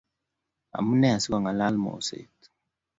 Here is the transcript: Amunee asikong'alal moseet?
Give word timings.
Amunee 0.77 1.13
asikong'alal 1.17 1.75
moseet? 1.83 2.39